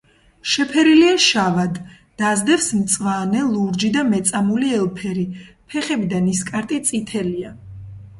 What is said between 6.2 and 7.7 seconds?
ნისკარტი წითელია.